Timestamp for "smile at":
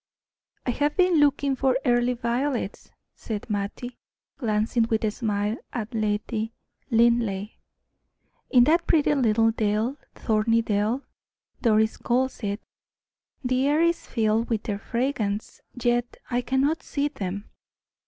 5.11-5.93